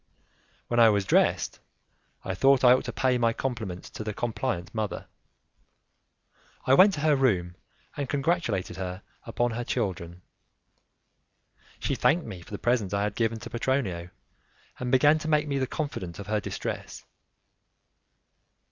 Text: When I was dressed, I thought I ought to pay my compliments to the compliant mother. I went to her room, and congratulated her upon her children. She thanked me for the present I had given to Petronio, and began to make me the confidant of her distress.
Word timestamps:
When 0.67 0.79
I 0.79 0.89
was 0.89 1.05
dressed, 1.05 1.59
I 2.25 2.33
thought 2.33 2.63
I 2.63 2.73
ought 2.73 2.85
to 2.85 2.91
pay 2.91 3.19
my 3.19 3.33
compliments 3.33 3.87
to 3.91 4.03
the 4.03 4.15
compliant 4.15 4.73
mother. 4.73 5.05
I 6.65 6.73
went 6.73 6.95
to 6.95 7.01
her 7.01 7.15
room, 7.15 7.55
and 7.95 8.09
congratulated 8.09 8.77
her 8.77 9.03
upon 9.25 9.51
her 9.51 9.63
children. 9.63 10.23
She 11.79 11.93
thanked 11.93 12.25
me 12.25 12.41
for 12.41 12.49
the 12.49 12.57
present 12.57 12.95
I 12.95 13.03
had 13.03 13.13
given 13.13 13.37
to 13.41 13.49
Petronio, 13.51 14.09
and 14.79 14.91
began 14.91 15.19
to 15.19 15.27
make 15.27 15.47
me 15.47 15.59
the 15.59 15.67
confidant 15.67 16.17
of 16.17 16.25
her 16.25 16.39
distress. 16.39 17.05